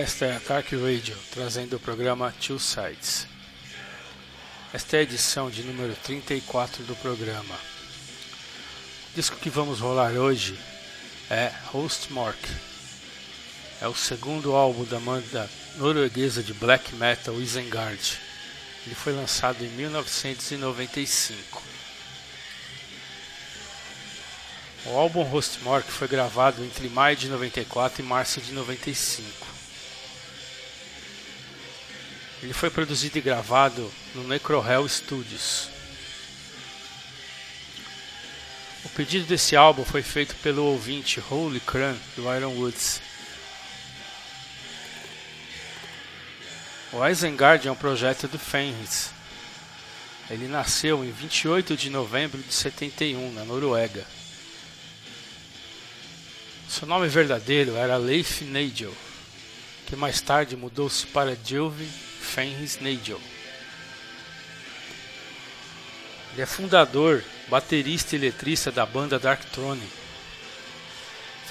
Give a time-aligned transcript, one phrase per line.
[0.00, 3.26] Esta é a Dark Radio, trazendo o programa Two Sides.
[4.72, 7.54] Esta é a edição de número 34 do programa.
[7.54, 10.58] O disco que vamos rolar hoje
[11.28, 12.38] é Hostmark.
[13.82, 18.18] É o segundo álbum da banda norueguesa de black metal Isengard.
[18.86, 21.62] Ele foi lançado em 1995.
[24.86, 29.49] O álbum Hostmark foi gravado entre maio de 94 e março de 95.
[32.42, 35.68] Ele foi produzido e gravado no Necrohell Studios.
[38.84, 43.02] O pedido desse álbum foi feito pelo ouvinte Holy Cran do Iron Woods.
[46.92, 49.10] O Isengard é um projeto do Fenris.
[50.30, 54.06] Ele nasceu em 28 de novembro de 71, na Noruega.
[56.68, 58.94] Seu nome verdadeiro era Leif Nigel,
[59.90, 63.20] que mais tarde mudou-se para Gylfi Fenris Nigel.
[66.32, 69.86] Ele é fundador, baterista e letrista da banda Darkthrone.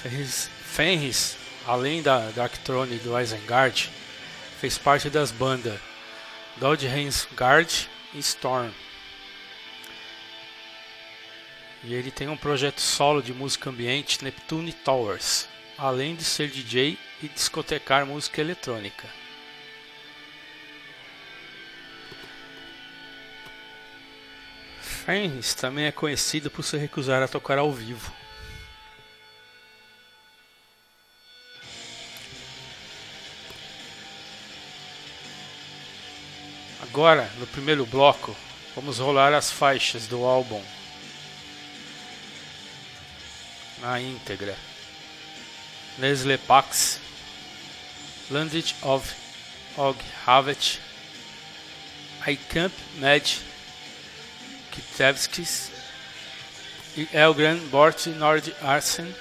[0.02, 1.36] Fenris, Fenris
[1.66, 3.90] além da Darkthrone do Isengard,
[4.58, 5.78] fez parte das bandas
[7.36, 7.70] Guard
[8.14, 8.72] e Storm.
[11.84, 15.46] E ele tem um projeto solo de música ambiente Neptune Towers,
[15.80, 19.08] além de ser DJ e discotecar música eletrônica.
[24.82, 28.12] Fenris também é conhecido por se recusar a tocar ao vivo.
[36.82, 38.36] Agora, no primeiro bloco,
[38.76, 40.62] vamos rolar as faixas do álbum
[43.80, 44.69] na íntegra.
[45.98, 47.00] Nesle Pax,
[48.30, 49.14] Landage of
[49.76, 50.80] Og Havet,
[52.28, 53.20] I Camp Med
[54.72, 55.70] Kitevskis
[57.12, 59.14] Elgran Bort Nord Arsen,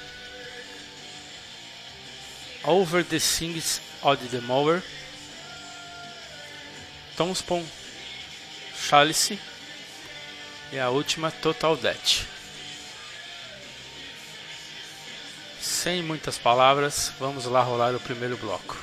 [2.64, 4.82] Over the Things of the Mower,
[7.18, 7.66] Tomspon
[8.90, 9.40] Chalice
[10.72, 12.39] e a última Total Death.
[15.82, 18.78] Sem muitas palavras, vamos lá rolar o primeiro bloco.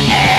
[0.00, 0.31] your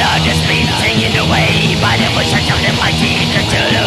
[0.00, 3.86] are just being taken away by the wishes of the mighty Cthulhu.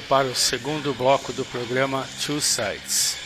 [0.00, 3.16] Para o segundo bloco do programa Two Sides.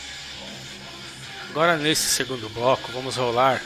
[1.51, 3.61] Agora nesse segundo bloco vamos rolar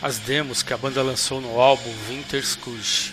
[0.00, 3.12] as demos que a banda lançou no álbum Winter Kush.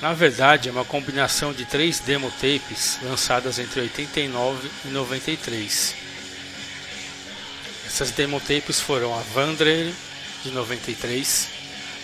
[0.00, 5.94] Na verdade é uma combinação de três demo tapes lançadas entre 89 e 93.
[7.86, 9.94] Essas demo tapes foram a Vandre
[10.42, 11.46] de 93,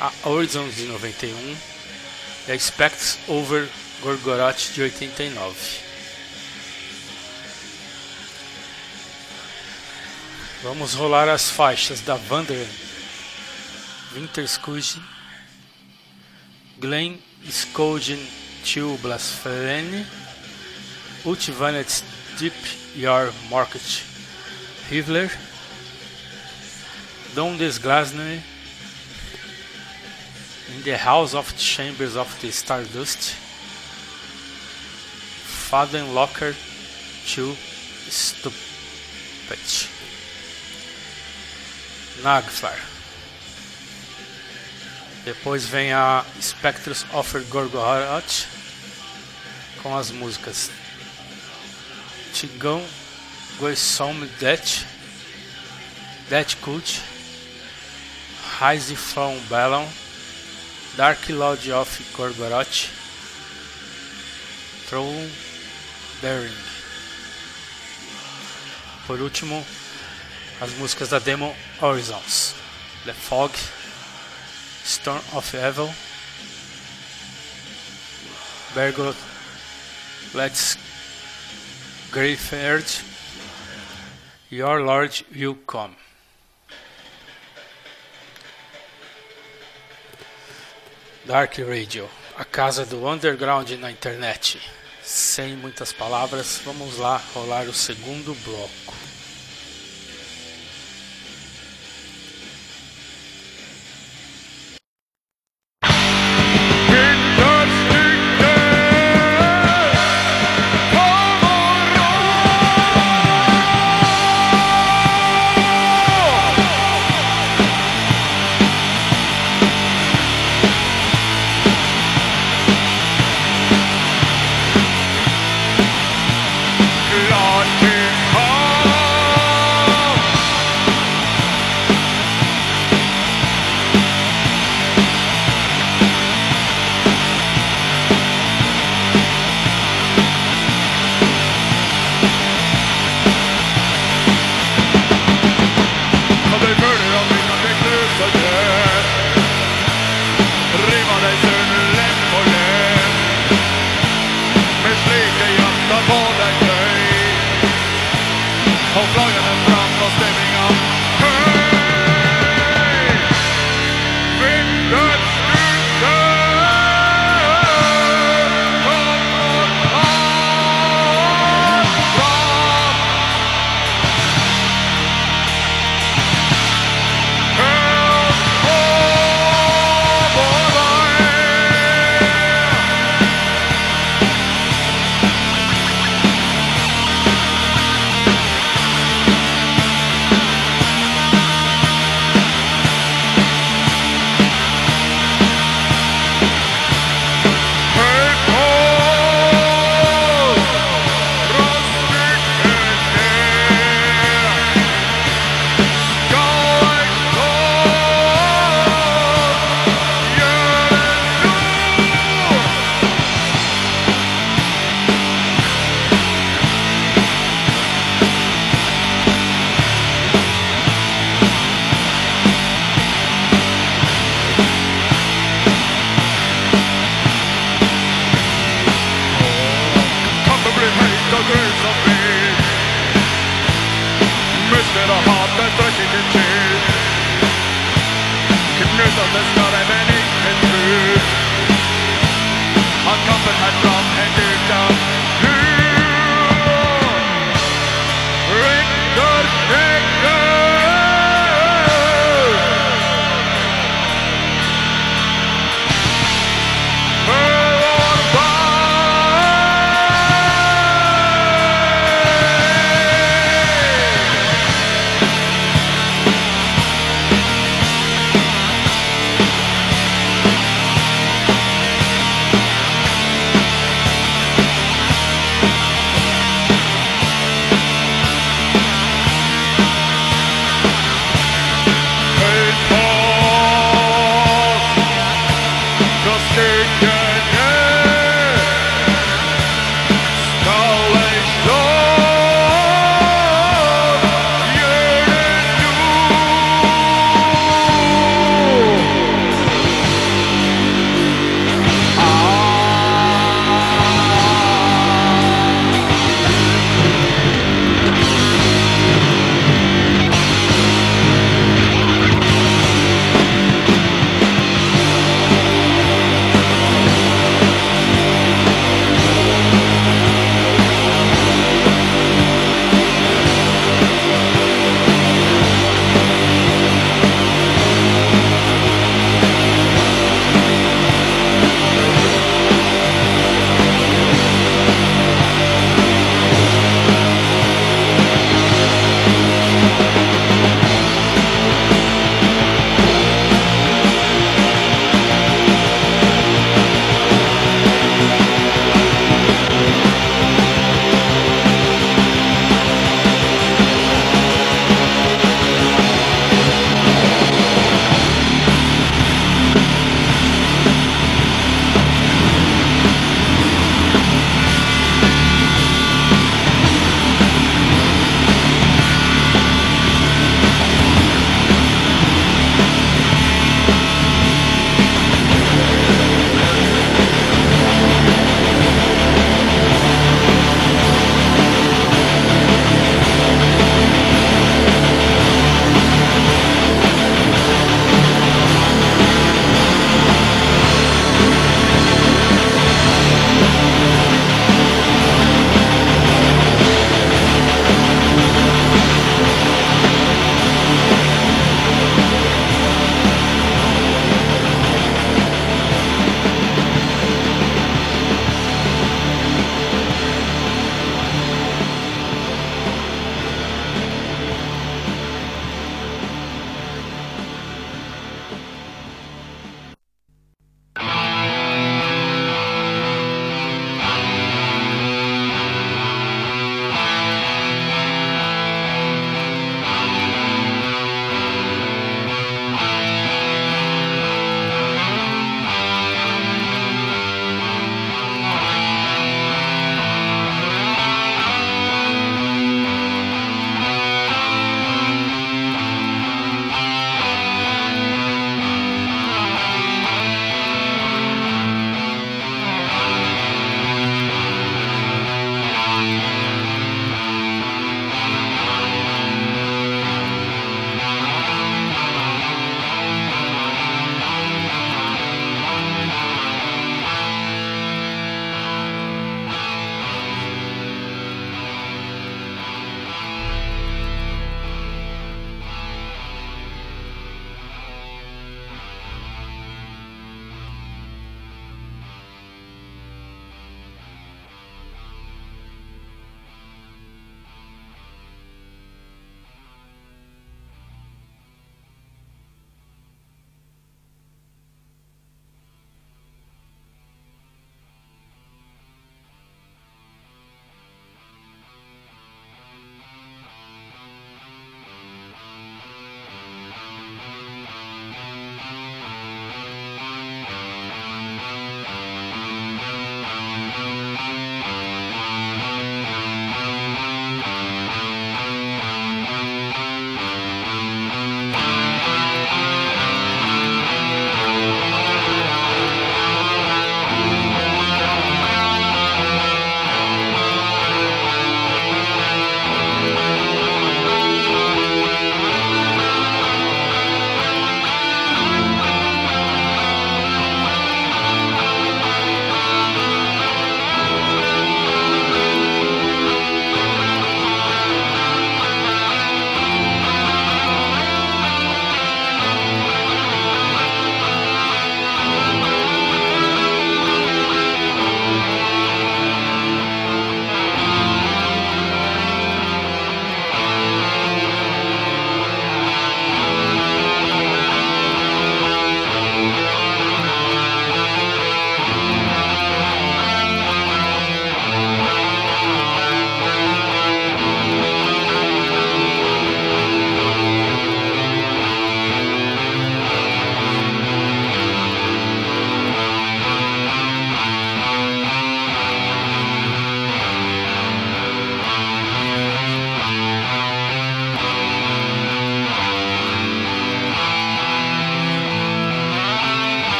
[0.00, 1.56] a Horizons de 91
[2.48, 3.68] e a Spectres Over
[4.04, 5.80] Gorgoroth de 89.
[10.62, 12.66] Vamos rolar as faixas da Wander,
[14.14, 15.00] Winterskuge,
[16.78, 18.18] Glen Skogen
[18.62, 20.06] to Blasphene,
[21.24, 22.04] Ultivanet
[22.38, 22.52] Deep
[22.94, 24.04] Yar Market
[24.90, 25.30] Hivler,
[27.34, 28.42] Don Desglasne,
[30.76, 33.43] In the House of Chambers of the Stardust,
[35.70, 36.54] Faden Locker
[37.34, 37.56] to
[38.08, 38.54] Stupid.
[42.22, 42.78] Nagfar.
[45.24, 48.46] Depois vem a Spectres of Gorgoroth
[49.82, 50.70] com as músicas
[52.32, 52.84] Tigão
[53.58, 54.86] Goisom Det
[56.28, 57.00] Det Cult
[58.60, 59.88] Rise from Bellon
[60.96, 62.90] Dark Lord of Gorgoroth
[64.88, 65.43] Throne
[66.20, 66.54] Bearing.
[69.06, 69.64] Por último,
[70.60, 72.54] as músicas da demo Horizons,
[73.04, 73.52] The Fog,
[74.84, 75.92] Storm of Evil,
[78.74, 79.16] Bergot,
[80.32, 80.76] Let's
[82.10, 82.86] Graveyard,
[84.50, 85.96] Your Lord Will Come.
[91.26, 92.08] Dark Radio,
[92.38, 94.58] a casa do underground na internet
[95.04, 99.13] sem muitas palavras, vamos lá rolar o segundo bloco.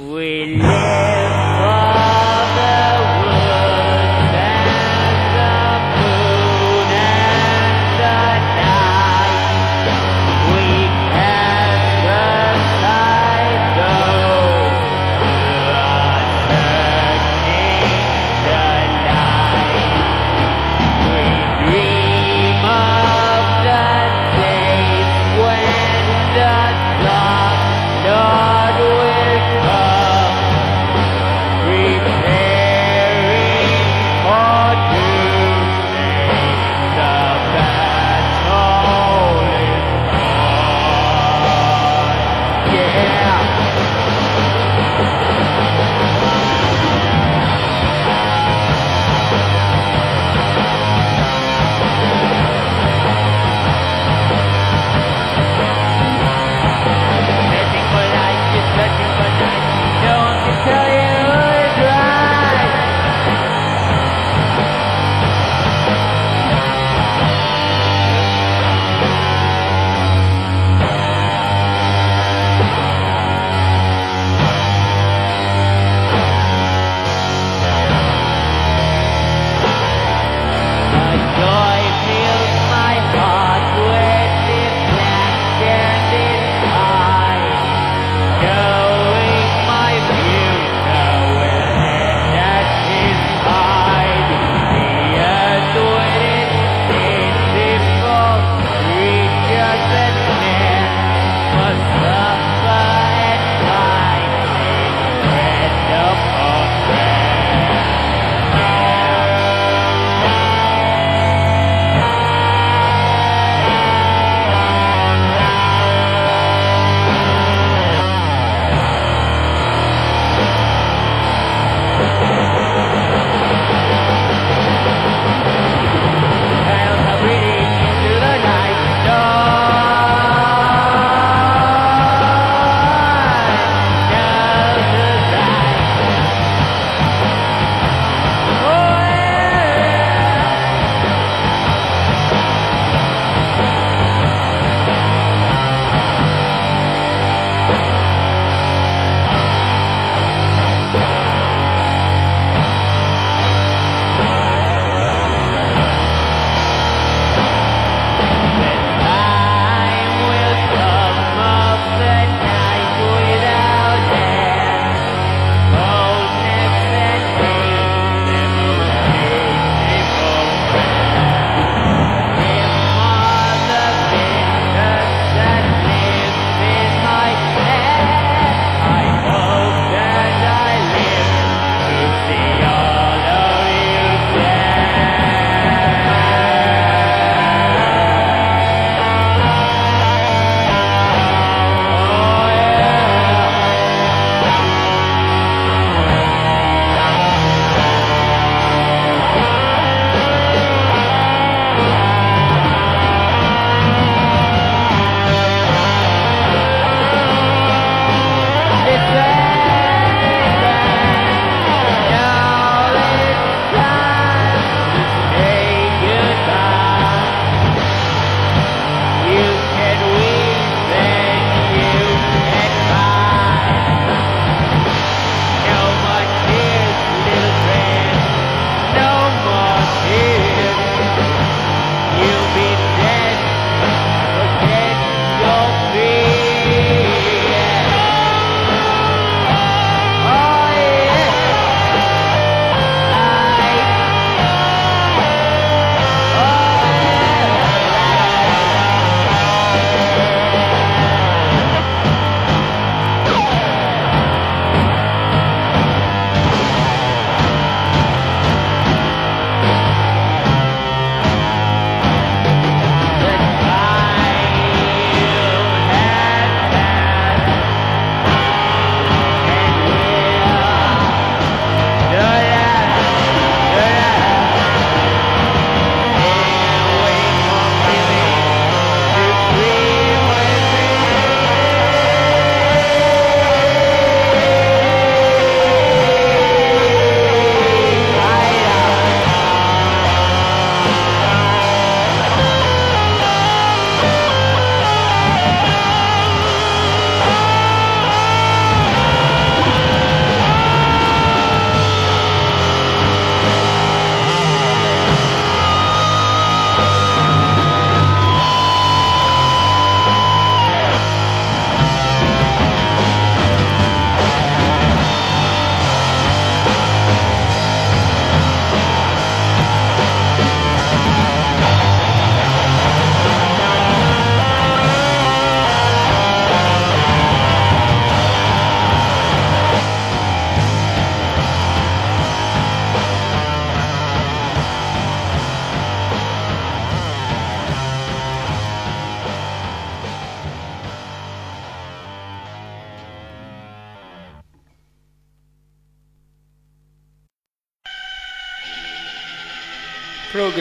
[0.00, 0.99] We live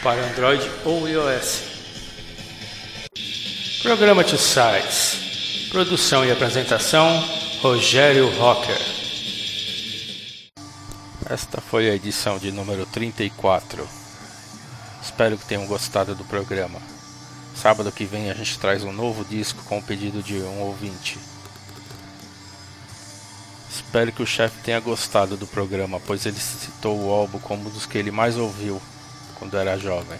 [0.03, 1.61] para Android ou iOS.
[3.81, 7.25] Programa Tio Sites, produção e apresentação,
[7.61, 8.81] Rogério Rocker.
[11.29, 14.06] Esta foi a edição de número 34.
[15.07, 16.81] Espero que tenham gostado do programa.
[17.55, 21.17] Sábado que vem a gente traz um novo disco com o pedido de um ouvinte.
[23.69, 27.71] Espero que o chefe tenha gostado do programa, pois ele citou o álbum como um
[27.71, 28.81] dos que ele mais ouviu
[29.39, 30.19] quando era jovem.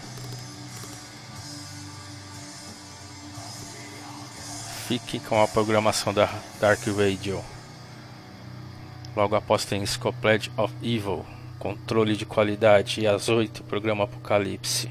[4.88, 7.44] Fique com a programação da Dark Radio.
[9.14, 11.26] Logo após tem Scopledge of Evil,
[11.58, 14.90] controle de qualidade e às 8 programa Apocalipse.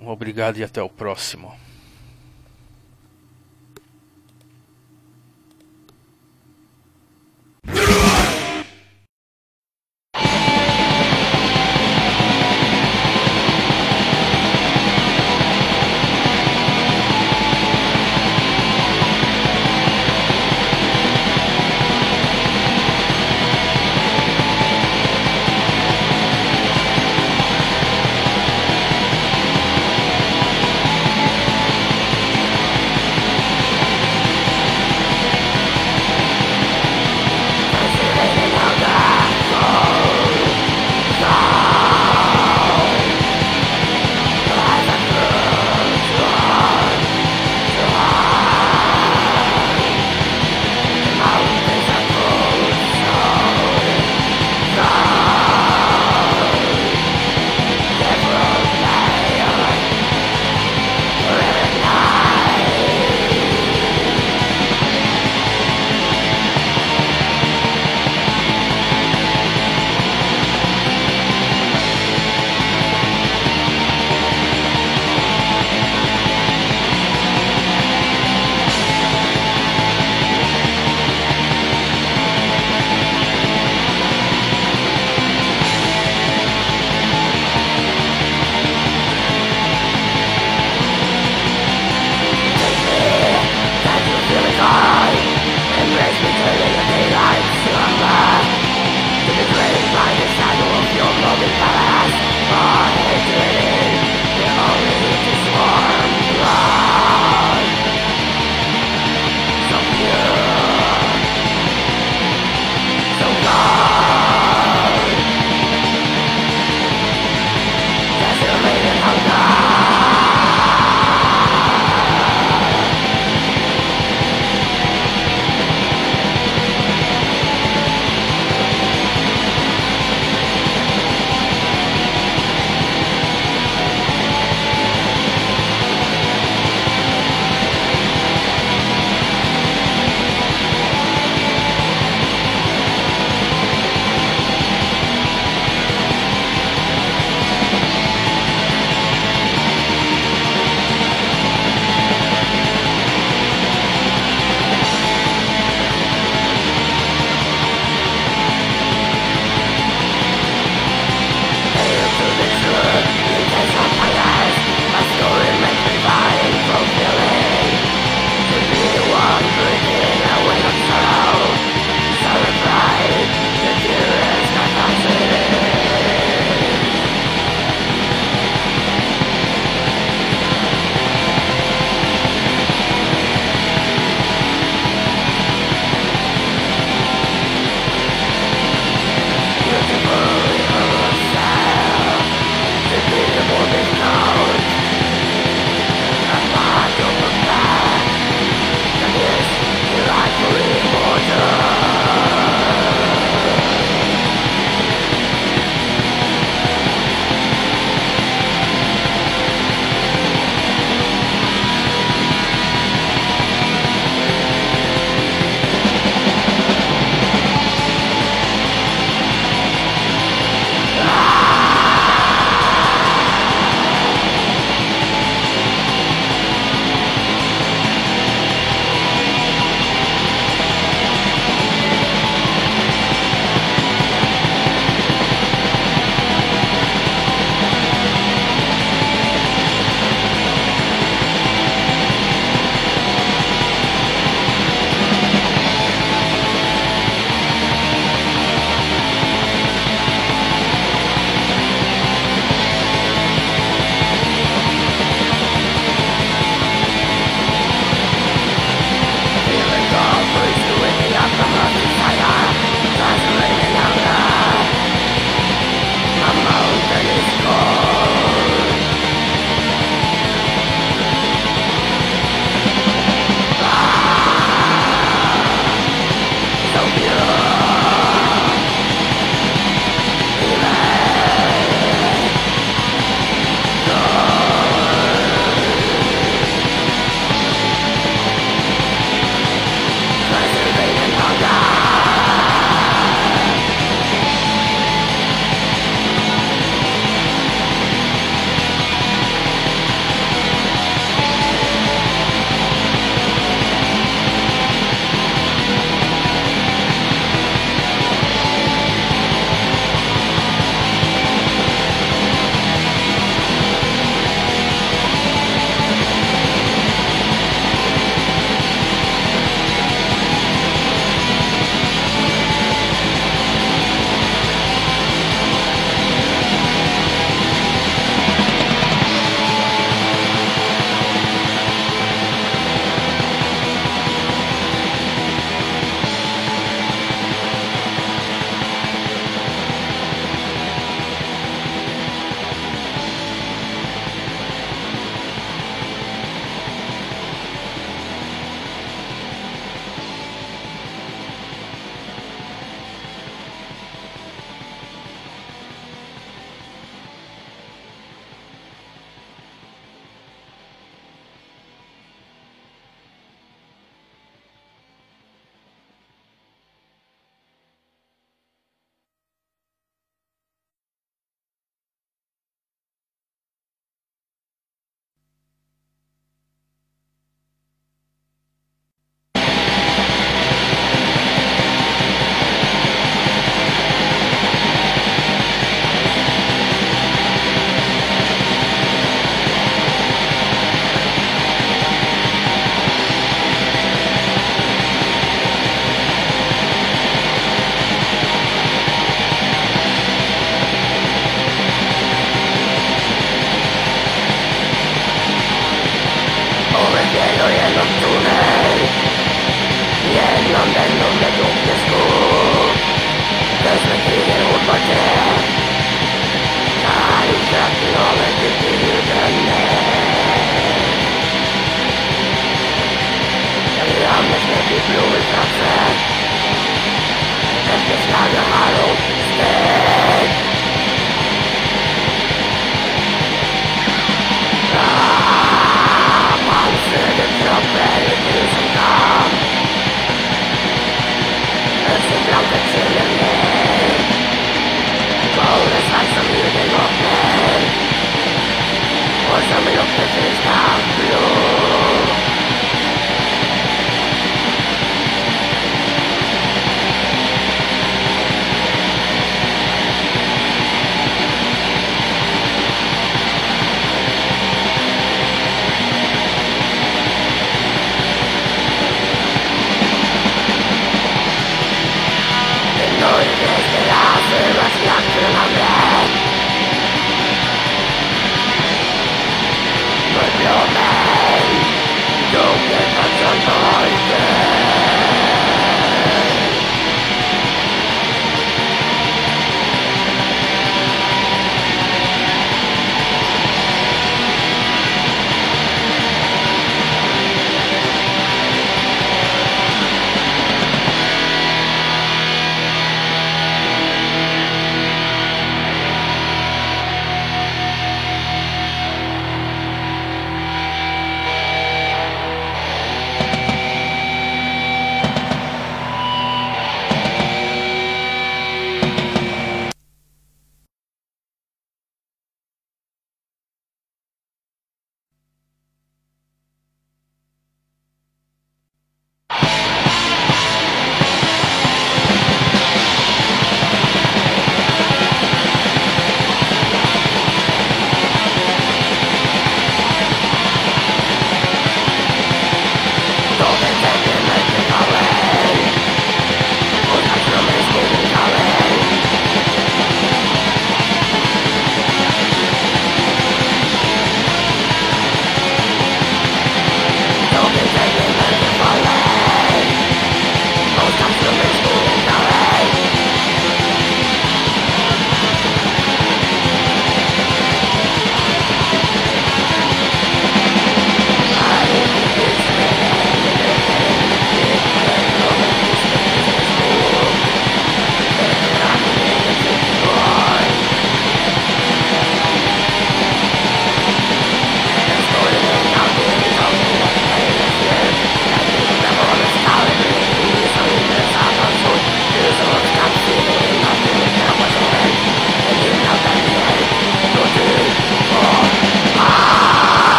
[0.00, 1.59] Obrigado e até o próximo.